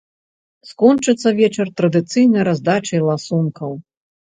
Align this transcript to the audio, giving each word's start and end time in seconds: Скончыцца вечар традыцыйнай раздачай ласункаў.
Скончыцца 0.69 1.29
вечар 1.41 1.67
традыцыйнай 1.83 2.43
раздачай 2.51 3.01
ласункаў. 3.13 3.83